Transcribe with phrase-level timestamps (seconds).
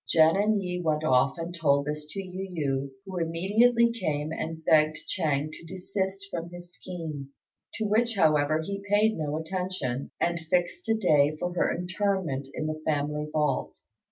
[0.09, 4.65] Jen and Yi went off and told this to Yu yü, who immediately came and
[4.65, 7.29] begged Ch'êng to desist from his scheme;
[7.75, 12.65] to which, however, he paid no attention, and fixed a day for her interment in
[12.65, 13.77] the family vault.